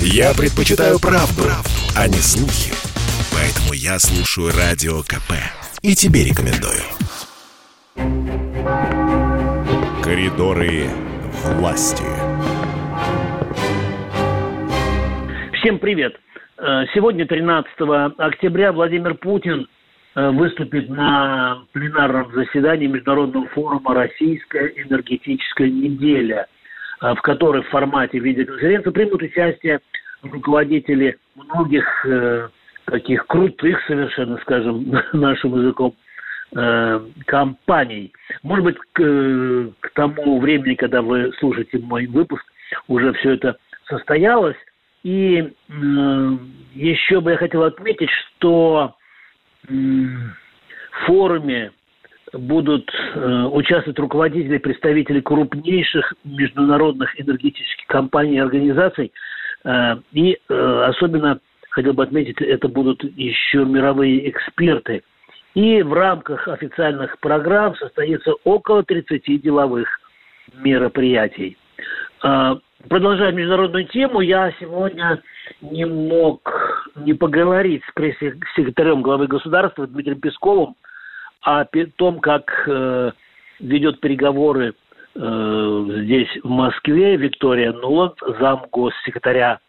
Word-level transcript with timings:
Я 0.00 0.32
предпочитаю 0.34 0.98
правду, 0.98 1.44
правду, 1.44 1.70
а 1.96 2.08
не 2.08 2.18
слухи. 2.18 2.72
Поэтому 3.32 3.74
я 3.74 3.98
слушаю 3.98 4.50
Радио 4.50 5.02
КП. 5.02 5.38
И 5.82 5.94
тебе 5.94 6.24
рекомендую. 6.24 6.82
Коридоры 10.02 10.88
власти. 11.58 12.02
Всем 15.58 15.78
привет. 15.78 16.18
Э, 16.58 16.84
сегодня, 16.94 17.26
13 17.26 17.68
октября, 18.18 18.72
Владимир 18.72 19.14
Путин 19.14 19.68
э, 20.14 20.30
выступит 20.30 20.88
на 20.88 21.62
пленарном 21.72 22.32
заседании 22.32 22.86
Международного 22.86 23.46
форума 23.48 23.94
«Российская 23.94 24.72
энергетическая 24.76 25.68
неделя», 25.68 26.46
в 27.00 27.20
которой 27.22 27.62
в 27.62 27.68
формате 27.68 28.18
видеоконференции 28.18 28.90
примут 28.90 29.22
участие 29.22 29.80
руководители 30.22 31.18
многих 31.34 32.06
таких 32.86 33.26
крутых 33.26 33.78
совершенно, 33.86 34.38
скажем, 34.38 34.90
нашим 35.12 35.60
языком, 35.60 35.94
компаний. 37.26 38.12
Может 38.42 38.64
быть, 38.64 38.76
к, 38.92 39.72
к 39.80 39.90
тому 39.94 40.38
времени, 40.40 40.74
когда 40.74 41.02
вы 41.02 41.32
слушаете 41.40 41.78
мой 41.78 42.06
выпуск, 42.06 42.44
уже 42.88 43.12
все 43.14 43.32
это 43.32 43.56
состоялось. 43.88 44.56
И 45.02 45.38
э, 45.38 46.36
еще 46.74 47.20
бы 47.20 47.30
я 47.30 47.36
хотел 47.36 47.62
отметить, 47.62 48.10
что 48.10 48.96
э, 49.68 49.72
в 49.72 51.06
форуме 51.06 51.70
будут 52.32 52.90
э, 53.14 53.44
участвовать 53.52 53.98
руководители, 53.98 54.58
представители 54.58 55.20
крупнейших 55.20 56.14
международных 56.24 57.20
энергетических 57.20 57.86
компаний 57.86 58.36
и 58.36 58.40
организаций. 58.40 59.12
Э, 59.64 59.96
и 60.12 60.38
э, 60.48 60.84
особенно 60.88 61.40
хотел 61.70 61.92
бы 61.92 62.02
отметить, 62.02 62.40
это 62.40 62.68
будут 62.68 63.04
еще 63.16 63.64
мировые 63.64 64.28
эксперты. 64.30 65.02
И 65.54 65.82
в 65.82 65.92
рамках 65.92 66.48
официальных 66.48 67.18
программ 67.20 67.74
состоится 67.76 68.32
около 68.44 68.82
30 68.82 69.42
деловых 69.42 69.88
мероприятий. 70.54 71.56
Продолжая 72.20 73.32
международную 73.32 73.86
тему, 73.86 74.20
я 74.20 74.52
сегодня 74.60 75.22
не 75.60 75.86
мог 75.86 76.86
не 76.94 77.14
поговорить 77.14 77.82
с 77.88 77.92
пресс-секретарем 77.94 79.02
главы 79.02 79.26
государства 79.26 79.86
Дмитрием 79.86 80.20
Песковым 80.20 80.76
о 81.46 81.64
том, 81.96 82.18
как 82.18 82.64
э, 82.66 83.12
ведет 83.60 84.00
переговоры 84.00 84.74
э, 85.14 85.86
здесь, 86.02 86.28
в 86.42 86.48
Москве, 86.48 87.16
Виктория 87.16 87.72
Нуланд, 87.72 88.14
зам 88.40 88.64
госсекретаря 88.72 89.60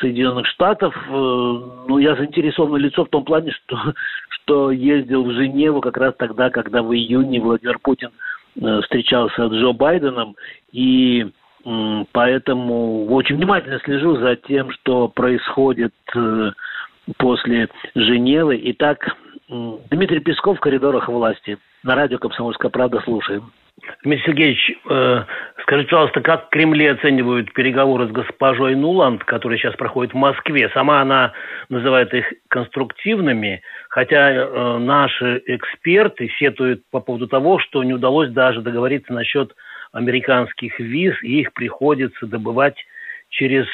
Соединенных 0.00 0.48
Штатов. 0.48 0.92
Э, 0.96 1.10
ну, 1.12 1.98
я 1.98 2.16
заинтересованное 2.16 2.80
лицо 2.80 3.04
в 3.04 3.10
том 3.10 3.24
плане, 3.24 3.52
что, 3.64 3.94
что 4.30 4.72
ездил 4.72 5.22
в 5.22 5.32
Женеву 5.32 5.80
как 5.80 5.98
раз 5.98 6.14
тогда, 6.18 6.50
когда 6.50 6.82
в 6.82 6.92
июне 6.92 7.40
Владимир 7.40 7.78
Путин 7.78 8.10
встречался 8.82 9.48
с 9.48 9.52
Джо 9.52 9.72
Байденом, 9.72 10.34
и 10.72 11.30
Поэтому 12.12 13.04
очень 13.08 13.36
внимательно 13.36 13.78
слежу 13.80 14.16
за 14.16 14.34
тем, 14.34 14.70
что 14.72 15.08
происходит 15.08 15.92
после 17.18 17.68
Женевы. 17.94 18.58
Итак, 18.64 19.14
Дмитрий 19.50 20.20
Песков 20.20 20.58
в 20.58 20.60
коридорах 20.60 21.08
власти. 21.08 21.58
На 21.82 21.96
радио 21.96 22.18
«Комсомольская 22.18 22.70
правда» 22.70 23.00
слушаем. 23.00 23.50
Дмитрий 24.04 24.24
Сергеевич, 24.24 24.78
э, 24.88 25.24
скажите, 25.62 25.90
пожалуйста, 25.90 26.20
как 26.20 26.46
в 26.46 26.48
Кремле 26.50 26.92
оценивают 26.92 27.52
переговоры 27.52 28.06
с 28.06 28.12
госпожой 28.12 28.76
Нуланд, 28.76 29.24
которые 29.24 29.58
сейчас 29.58 29.74
проходят 29.74 30.12
в 30.12 30.16
Москве? 30.16 30.70
Сама 30.72 31.00
она 31.00 31.32
называет 31.68 32.14
их 32.14 32.32
конструктивными, 32.48 33.62
хотя 33.88 34.30
э, 34.30 34.78
наши 34.78 35.42
эксперты 35.46 36.30
сетуют 36.38 36.82
по 36.90 37.00
поводу 37.00 37.26
того, 37.26 37.58
что 37.58 37.82
не 37.82 37.94
удалось 37.94 38.30
даже 38.30 38.60
договориться 38.60 39.12
насчет 39.12 39.56
американских 39.92 40.78
виз, 40.78 41.14
и 41.24 41.40
их 41.40 41.52
приходится 41.54 42.26
добывать 42.26 42.76
через 43.30 43.66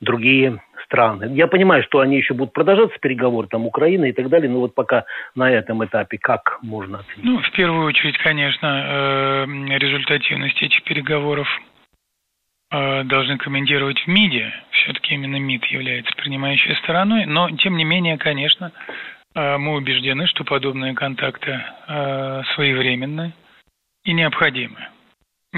другие 0.00 0.60
страны. 0.84 1.30
Я 1.34 1.46
понимаю, 1.46 1.82
что 1.82 2.00
они 2.00 2.16
еще 2.16 2.34
будут 2.34 2.52
продолжаться, 2.52 2.98
переговоры, 2.98 3.48
там, 3.48 3.66
Украина 3.66 4.04
и 4.04 4.12
так 4.12 4.28
далее, 4.28 4.50
но 4.50 4.60
вот 4.60 4.74
пока 4.74 5.04
на 5.34 5.50
этом 5.50 5.84
этапе 5.84 6.18
как 6.18 6.58
можно 6.62 6.98
оценить? 6.98 7.24
Ну, 7.24 7.38
в 7.40 7.50
первую 7.52 7.86
очередь, 7.86 8.16
конечно, 8.18 8.66
э, 8.66 9.46
результативность 9.78 10.62
этих 10.62 10.82
переговоров 10.84 11.48
э, 12.70 13.04
должны 13.04 13.38
комментировать 13.38 13.98
в 14.00 14.06
МИДе. 14.06 14.52
Все-таки 14.70 15.14
именно 15.14 15.36
МИД 15.36 15.64
является 15.66 16.14
принимающей 16.16 16.76
стороной, 16.76 17.26
но, 17.26 17.50
тем 17.50 17.76
не 17.76 17.84
менее, 17.84 18.18
конечно, 18.18 18.70
э, 19.34 19.56
мы 19.56 19.74
убеждены, 19.74 20.26
что 20.26 20.44
подобные 20.44 20.94
контакты 20.94 21.60
своевременны 22.54 23.32
и 24.04 24.12
необходимы 24.12 24.88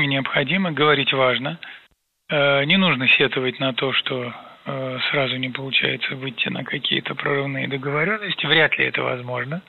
необходимо, 0.07 0.71
говорить 0.71 1.13
важно. 1.13 1.59
Э, 2.31 2.65
не 2.65 2.77
нужно 2.77 3.09
сетовать 3.09 3.59
на 3.59 3.73
то, 3.73 3.93
что 3.93 4.33
э, 4.67 4.99
сразу 5.11 5.37
не 5.37 5.49
получается 5.49 6.15
выйти 6.15 6.49
на 6.49 6.63
какие-то 6.63 7.15
прорывные 7.15 7.69
договоренности. 7.69 8.47
Вряд 8.47 8.77
ли 8.79 8.85
это 8.85 9.03
возможно. 9.03 9.63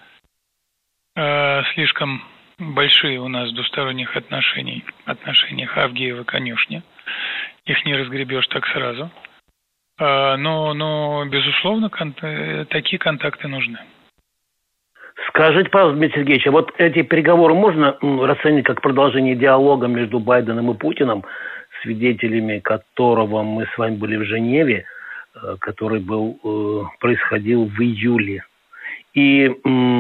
Э, 1.16 1.64
слишком 1.74 2.22
большие 2.58 3.20
у 3.22 3.30
нас 3.30 3.52
двусторонних 3.54 4.16
отношений, 4.18 4.84
отношениях 5.06 5.78
Авгиева 5.78 6.24
конюшня. 6.26 6.84
Их 7.66 7.86
не 7.86 7.96
разгребешь 7.96 8.48
так 8.48 8.66
сразу. 8.68 9.10
Но, 10.02 10.74
но 10.74 11.26
безусловно, 11.26 11.90
кон- 11.90 12.14
такие 12.70 12.98
контакты 12.98 13.50
нужны. 13.50 13.80
Скажите, 15.28 15.70
пожалуйста, 15.70 15.98
Дмитрий 15.98 16.22
Сергеевич, 16.22 16.48
а 16.48 16.52
вот 16.52 16.74
эти 16.78 17.02
переговоры 17.02 17.54
можно 17.54 17.98
расценить 18.02 18.66
как 18.66 18.82
продолжение 18.82 19.36
диалога 19.36 19.88
между 19.88 20.20
Байденом 20.20 20.72
и 20.72 20.78
Путиным, 20.78 21.26
свидетелями 21.82 22.60
которого 22.60 23.44
мы 23.44 23.66
с 23.66 23.78
вами 23.78 23.96
были 23.96 24.18
в 24.18 24.26
Женеве, 24.26 24.86
э, 25.36 25.56
который 25.60 26.00
был, 26.00 26.40
э, 26.44 26.84
происходил 27.00 27.66
в 27.66 27.82
июле. 27.82 28.44
И 29.14 29.50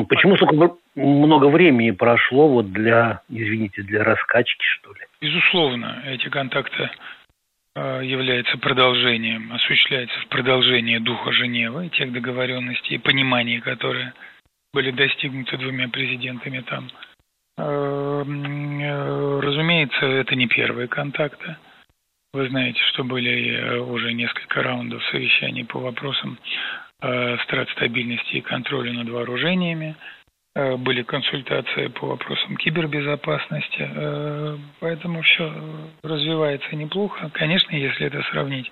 почему 0.07 0.35
столько 0.35 0.75
много 0.95 1.47
времени 1.47 1.91
прошло 1.91 2.47
вот 2.47 2.71
для, 2.71 3.21
извините, 3.29 3.81
для 3.81 4.03
раскачки, 4.03 4.63
что 4.63 4.91
ли? 4.93 5.01
Безусловно, 5.19 6.03
эти 6.05 6.29
контакты 6.29 6.89
э, 7.75 8.01
являются 8.03 8.57
продолжением, 8.57 9.51
осуществляются 9.51 10.19
в 10.21 10.27
продолжении 10.27 10.99
духа 10.99 11.31
Женевы, 11.31 11.89
тех 11.89 12.11
договоренностей 12.13 12.95
и 12.95 12.99
пониманий, 12.99 13.59
которые 13.59 14.13
были 14.73 14.91
достигнуты 14.91 15.57
двумя 15.57 15.89
президентами 15.89 16.59
там. 16.61 16.89
Разумеется, 19.41 20.05
это 20.05 20.35
не 20.35 20.47
первые 20.47 20.87
контакты. 20.87 21.57
Вы 22.31 22.47
знаете, 22.47 22.79
что 22.93 23.03
были 23.03 23.55
э, 23.55 23.79
уже 23.79 24.13
несколько 24.13 24.61
раундов 24.61 25.03
совещаний 25.05 25.65
по 25.65 25.79
вопросам 25.79 26.37
э, 27.01 27.37
страт 27.39 27.69
стабильности 27.71 28.35
и 28.35 28.41
контроля 28.41 28.93
над 28.93 29.09
вооружениями. 29.09 29.95
Э, 30.53 30.75
были 30.75 31.01
консультации 31.01 31.87
по 31.87 32.05
вопросам 32.05 32.55
кибербезопасности, 32.57 33.89
поэтому 34.79 35.23
все 35.23 35.51
развивается 36.03 36.75
неплохо. 36.75 37.31
Конечно, 37.33 37.75
если 37.75 38.05
это 38.05 38.21
сравнить 38.29 38.69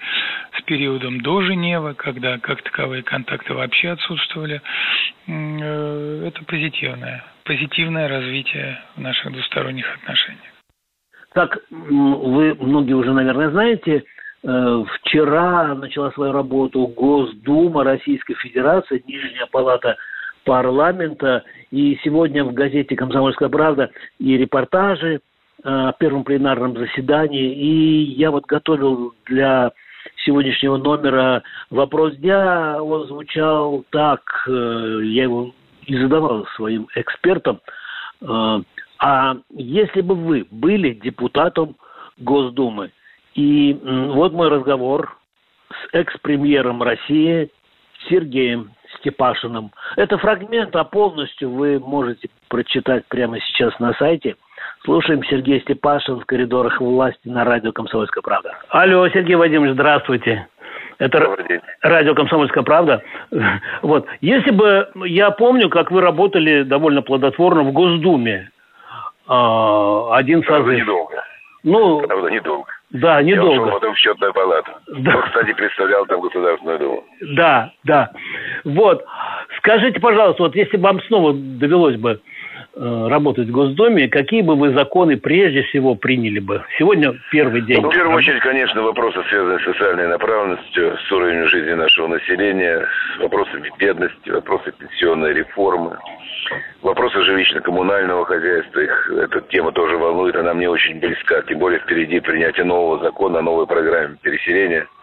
с 0.56 0.62
периодом 0.62 1.22
до 1.22 1.41
Женевы, 1.41 1.96
когда 1.96 2.38
как 2.38 2.62
таковые 2.62 3.01
контакты 3.01 3.56
вообще 3.56 3.90
отсутствовали, 3.90 4.62
это 5.25 6.44
позитивное, 6.46 7.23
позитивное 7.44 8.07
развитие 8.07 8.79
в 8.96 9.01
наших 9.01 9.31
двусторонних 9.31 9.91
отношениях. 9.96 10.56
Как 11.37 11.59
вы 11.69 12.55
многие 12.55 12.93
уже, 12.93 13.13
наверное, 13.13 13.51
знаете, 13.51 14.03
вчера 14.41 15.75
начала 15.75 16.09
свою 16.13 16.31
работу 16.31 16.87
Госдума 16.87 17.84
Российской 17.84 18.34
Федерации, 18.34 19.03
Нижняя 19.05 19.45
палата 19.45 19.97
парламента. 20.45 21.43
И 21.69 21.95
сегодня 22.03 22.43
в 22.43 22.53
газете 22.55 22.95
«Комсомольская 22.95 23.49
правда» 23.49 23.91
и 24.17 24.35
репортажи 24.35 25.13
э, 25.13 25.19
о 25.63 25.93
первом 25.93 26.23
пленарном 26.23 26.75
заседании. 26.75 27.53
И 27.53 28.16
я 28.17 28.31
вот 28.31 28.47
готовил 28.47 29.13
для 29.28 29.73
сегодняшнего 30.25 30.78
номера 30.78 31.43
вопрос 31.69 32.16
дня. 32.16 32.81
Он 32.81 33.05
звучал 33.05 33.85
так, 33.91 34.22
э, 34.47 35.01
я 35.03 35.23
его 35.23 35.53
и 35.85 35.95
задавал 35.99 36.47
своим 36.55 36.87
экспертам. 36.95 37.59
А 38.99 39.35
если 39.52 40.02
бы 40.02 40.16
вы 40.16 40.47
были 40.49 40.91
депутатом 40.91 41.76
Госдумы, 42.17 42.91
и 43.35 43.79
вот 43.84 44.34
мой 44.34 44.49
разговор 44.49 45.17
с 45.70 45.94
экс-премьером 45.94 46.82
России 46.82 47.52
Сергеем 48.09 48.72
Степашиным. 48.99 49.72
Это 49.96 50.17
фрагмент, 50.17 50.76
а 50.76 50.84
полностью 50.84 51.52
вы 51.52 51.79
можете 51.79 52.29
прочитать 52.47 53.05
прямо 53.08 53.40
сейчас 53.41 53.78
на 53.79 53.94
сайте. 53.94 54.35
Слушаем 54.84 55.23
Сергей 55.26 55.61
Степашин 55.61 56.20
в 56.20 56.26
коридорах 56.26 56.79
власти 56.79 57.28
на 57.28 57.43
радио 57.43 57.72
«Комсомольская 57.72 58.22
правда». 58.22 58.58
Алло, 58.70 59.08
Сергей 59.09 59.35
Вадимович, 59.35 59.73
здравствуйте. 59.73 60.47
Это 60.97 61.38
радио 61.82 62.16
«Комсомольская 62.16 62.64
правда». 62.64 63.03
Вот. 63.82 64.08
Если 64.22 64.52
бы... 64.52 64.90
Я 65.05 65.32
помню, 65.32 65.70
как 65.70 65.91
вы 65.91 66.02
работали 66.02 66.64
довольно 66.64 67.02
плодотворно 67.02 67.64
в 67.64 67.72
Госдуме. 67.72 68.50
А, 69.28 70.16
один 70.16 70.41
Правда, 70.41 70.66
созыв. 70.70 70.82
недолго. 70.82 71.24
Ну, 71.64 72.00
Правда, 72.02 72.29
недолго. 72.29 72.70
Да, 72.91 73.22
недолго. 73.22 73.53
Я 73.53 73.62
ушел 73.62 73.72
потом 73.74 73.94
в 73.94 73.97
счетную 73.97 74.34
палату. 74.34 74.72
Да. 74.88 75.18
Он, 75.18 75.24
кстати, 75.24 75.53
представлял 75.53 76.06
там 76.06 76.22
Государственную 76.22 76.79
Думу. 76.79 77.03
Да, 77.35 77.72
да. 77.84 78.12
Вот. 78.64 79.03
Скажите, 79.58 80.00
пожалуйста, 80.00 80.44
вот 80.44 80.56
если 80.56 80.78
бы 80.78 80.84
вам 80.84 81.02
снова 81.03 81.34
довелось 81.34 81.97
бы 81.97 82.22
работать 82.79 83.47
в 83.47 83.52
Госдуме, 83.52 84.08
какие 84.08 84.41
бы 84.41 84.56
вы 84.56 84.74
законы 84.74 85.18
прежде 85.18 85.64
всего 85.64 85.96
приняли 85.96 86.40
бы? 86.40 86.64
Сегодня 86.78 87.14
первый 87.32 87.62
день. 87.62 87.82
Ну, 87.82 87.90
в 87.90 87.94
первую 87.94 88.16
очередь, 88.18 88.41
конечно, 88.41 88.82
вопросы, 88.84 89.20
связанные 89.29 89.59
с 89.59 89.64
социальной 89.64 90.08
направленностью, 90.08 90.97
с 90.97 91.12
уровнем 91.12 91.47
жизни 91.47 91.74
нашего 91.74 92.08
населения, 92.08 92.85
вопросами 93.20 93.72
бедности, 93.79 94.29
вопросы 94.29 94.72
пенсионной 94.72 95.34
реформы, 95.34 95.97
вопросы 96.82 97.20
жилищно-коммунального 97.22 98.26
хозяйства. 98.26 98.79
Их, 98.79 99.12
эта 99.12 99.41
тема 99.41 99.72
тоже 99.72 99.97
волнует, 99.97 100.35
она 100.35 100.53
мне 100.53 100.70
очень 100.70 101.00
близка. 101.00 101.41
Тем 101.44 101.59
более 101.59 101.79
впереди 101.79 102.20
принятие 102.20 102.66
нового 102.66 103.03
закона, 103.03 103.41
новой 103.41 103.68
программе 103.68 104.18
переселения– 104.22 104.88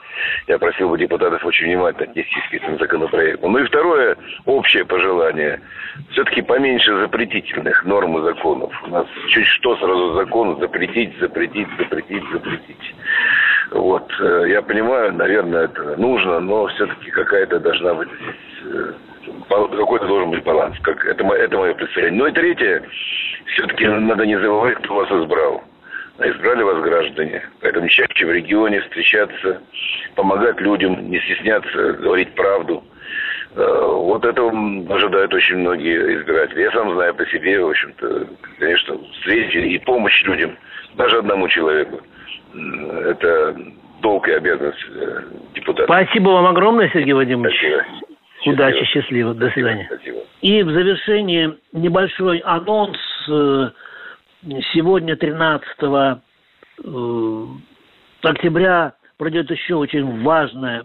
я 0.46 0.58
просил 0.58 0.90
бы 0.90 0.98
депутатов 0.98 1.44
очень 1.44 1.66
внимательно 1.66 2.10
отнестись 2.10 2.44
к 2.50 2.54
этим 2.54 2.78
законопроектам. 2.78 3.52
Ну 3.52 3.58
и 3.58 3.64
второе, 3.64 4.16
общее 4.44 4.84
пожелание. 4.84 5.60
Все-таки 6.10 6.42
поменьше 6.42 6.94
запретительных 6.98 7.84
норм 7.84 8.18
и 8.18 8.22
законов. 8.22 8.72
У 8.86 8.90
нас 8.90 9.06
чуть 9.28 9.46
что 9.46 9.76
сразу 9.76 10.14
закон 10.14 10.58
запретить, 10.60 11.18
запретить, 11.18 11.68
запретить, 11.78 12.24
запретить. 12.30 12.94
Вот. 13.70 14.10
Э, 14.20 14.44
я 14.48 14.60
понимаю, 14.62 15.14
наверное, 15.14 15.64
это 15.64 15.96
нужно, 15.96 16.40
но 16.40 16.66
все-таки 16.66 17.10
какая-то 17.10 17.60
должна 17.60 17.94
быть 17.94 18.08
э, 18.64 18.92
какой-то 19.48 20.06
должен 20.06 20.30
быть 20.30 20.44
баланс. 20.44 20.76
Как, 20.82 21.04
это, 21.06 21.24
это 21.24 21.56
мое 21.56 21.74
представление. 21.74 22.18
Ну 22.18 22.26
и 22.26 22.32
третье, 22.32 22.82
все-таки 23.46 23.86
надо 23.86 24.26
не 24.26 24.38
забывать, 24.38 24.76
кто 24.76 24.94
вас 24.94 25.10
избрал 25.10 25.62
избрали 26.18 26.62
вас 26.62 26.82
граждане. 26.82 27.42
Поэтому 27.60 27.88
чаще 27.88 28.26
в 28.26 28.30
регионе 28.30 28.80
встречаться, 28.80 29.60
помогать 30.14 30.60
людям, 30.60 31.10
не 31.10 31.20
стесняться, 31.20 31.92
говорить 31.94 32.34
правду. 32.34 32.84
Э, 33.56 33.86
вот 33.86 34.24
этого 34.24 34.50
ожидают 34.94 35.32
очень 35.34 35.58
многие 35.58 36.16
избиратели. 36.20 36.62
Я 36.62 36.72
сам 36.72 36.92
знаю 36.94 37.14
по 37.14 37.26
себе, 37.26 37.60
в 37.60 37.70
общем-то, 37.70 38.26
конечно, 38.58 38.98
встречи 39.12 39.58
и 39.58 39.78
помощь 39.78 40.22
людям, 40.24 40.56
даже 40.94 41.18
одному 41.18 41.48
человеку. 41.48 42.00
Это 42.54 43.56
долг 44.00 44.28
и 44.28 44.32
обязанность 44.32 44.84
э, 44.94 45.22
депутата. 45.54 45.84
Спасибо 45.84 46.30
вам 46.30 46.46
огромное, 46.46 46.90
Сергей 46.90 47.14
Вадимович. 47.14 47.56
Спасибо. 47.56 48.04
Удачи, 48.46 48.84
счастливо. 48.84 49.34
До 49.34 49.50
свидания. 49.50 49.86
Спасибо. 49.90 50.18
И 50.42 50.62
в 50.62 50.70
завершении 50.70 51.54
небольшой 51.72 52.38
анонс 52.38 52.98
э, 53.28 53.70
сегодня, 54.72 55.16
13 55.16 55.66
э, 55.82 57.46
октября, 58.22 58.94
пройдет 59.16 59.50
еще 59.50 59.76
очень 59.76 60.22
важное 60.22 60.84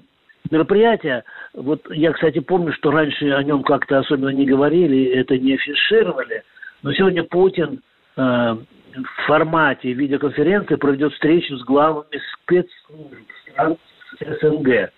мероприятие. 0.52 1.24
Вот 1.54 1.82
я, 1.92 2.12
кстати, 2.14 2.40
помню, 2.40 2.74
что 2.74 2.92
раньше 2.92 3.30
о 3.32 3.44
нем 3.44 3.64
как-то 3.64 4.00
особенно 4.00 4.30
не 4.30 4.46
говорили, 4.46 5.06
это 5.06 5.38
не 5.38 5.54
афишировали. 5.56 6.44
Но 6.82 6.94
сегодня 6.94 7.24
Путин 7.24 7.82
э, 8.16 8.22
в 8.22 9.28
формате 9.28 9.94
видеоконференции 9.94 10.76
проведет 10.76 11.14
встречу 11.14 11.58
с 11.58 11.64
главами 11.64 12.22
спецслужб 12.34 13.28
стран 13.52 13.78
СНГ, 14.20 14.92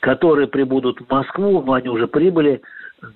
которые 0.00 0.48
прибудут 0.48 1.00
в 1.00 1.10
Москву, 1.10 1.62
но 1.62 1.74
они 1.74 1.88
уже 1.88 2.06
прибыли 2.08 2.62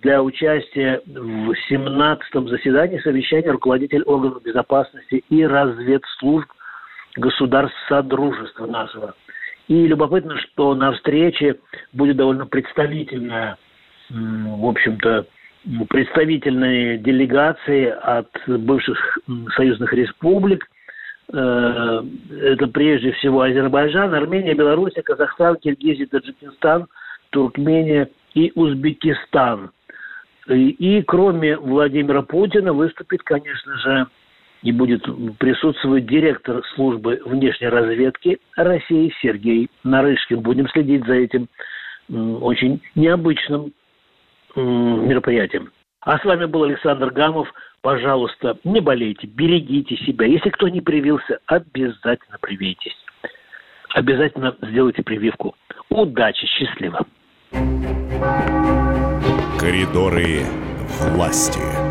для 0.02 0.22
участия 0.22 1.00
в 1.06 1.52
17-м 1.70 2.48
заседании 2.48 2.98
совещания 2.98 3.50
руководитель 3.50 4.02
органов 4.02 4.42
безопасности 4.42 5.24
и 5.28 5.46
разведслужб 5.46 6.48
государств 7.16 7.76
Содружества 7.88 8.66
нашего. 8.66 9.14
И 9.68 9.86
любопытно, 9.86 10.36
что 10.38 10.74
на 10.74 10.92
встрече 10.92 11.58
будет 11.92 12.16
довольно 12.16 12.46
представительная, 12.46 13.56
в 14.10 14.66
общем-то, 14.66 15.26
представительные 15.88 16.98
делегации 16.98 17.86
от 17.86 18.28
бывших 18.46 19.18
союзных 19.56 19.92
республик. 19.94 20.68
Э, 21.32 22.02
это 22.42 22.66
прежде 22.66 23.12
всего 23.12 23.40
Азербайджан, 23.40 24.14
Армения, 24.14 24.52
Беларусь, 24.54 24.92
Казахстан, 25.02 25.56
Киргизия, 25.56 26.06
Таджикистан, 26.06 26.86
Туркмения 27.30 28.10
и 28.34 28.52
Узбекистан. 28.54 29.70
И, 30.48 30.70
и 30.70 31.02
кроме 31.02 31.56
Владимира 31.56 32.22
Путина 32.22 32.72
выступит, 32.72 33.22
конечно 33.22 33.78
же, 33.78 34.06
и 34.62 34.72
будет 34.72 35.02
присутствовать 35.38 36.06
директор 36.06 36.62
службы 36.74 37.20
внешней 37.24 37.68
разведки 37.68 38.38
России 38.56 39.14
Сергей 39.20 39.70
Нарышкин. 39.84 40.40
Будем 40.40 40.68
следить 40.68 41.04
за 41.06 41.14
этим 41.14 41.48
очень 42.08 42.82
необычным 42.94 43.72
мероприятием. 44.56 45.70
А 46.00 46.18
с 46.18 46.24
вами 46.24 46.44
был 46.46 46.64
Александр 46.64 47.10
Гамов. 47.10 47.52
Пожалуйста, 47.80 48.58
не 48.64 48.80
болейте, 48.80 49.26
берегите 49.26 49.96
себя. 49.98 50.26
Если 50.26 50.48
кто 50.50 50.68
не 50.68 50.80
привился, 50.80 51.38
обязательно 51.46 52.38
привейтесь. 52.40 52.96
Обязательно 53.90 54.56
сделайте 54.62 55.02
прививку. 55.02 55.54
Удачи, 55.90 56.46
счастливо. 56.46 57.06
Коридоры 59.58 60.44
власти. 61.00 61.83